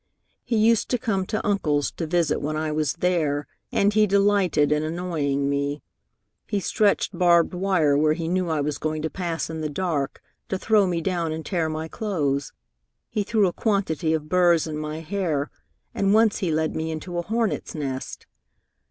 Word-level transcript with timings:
He 0.43 0.57
used 0.57 0.89
to 0.89 0.97
come 0.97 1.27
to 1.27 1.45
Uncle's 1.45 1.91
to 1.91 2.07
visit 2.07 2.41
when 2.41 2.57
I 2.57 2.71
was 2.71 2.93
there, 2.93 3.47
and 3.71 3.93
he 3.93 4.07
delighted 4.07 4.71
in 4.71 4.81
annoying 4.81 5.47
me. 5.47 5.83
He 6.47 6.59
stretched 6.59 7.15
barbed 7.15 7.53
wire 7.53 7.95
where 7.95 8.13
he 8.13 8.27
knew 8.27 8.49
I 8.49 8.61
was 8.61 8.79
going 8.79 9.03
to 9.03 9.11
pass 9.11 9.47
in 9.47 9.61
the 9.61 9.69
dark, 9.69 10.19
to 10.49 10.57
throw 10.57 10.87
me 10.87 11.01
down 11.01 11.31
and 11.31 11.45
tear 11.45 11.69
my 11.69 11.87
clothes. 11.87 12.51
He 13.09 13.21
threw 13.21 13.45
a 13.47 13.53
quantity 13.53 14.11
of 14.15 14.27
burrs 14.27 14.65
in 14.65 14.79
my 14.79 15.01
hair, 15.01 15.51
and 15.93 16.15
once 16.15 16.39
he 16.39 16.49
led 16.51 16.75
me 16.75 16.89
into 16.89 17.19
a 17.19 17.21
hornet's 17.21 17.75
nest. 17.75 18.25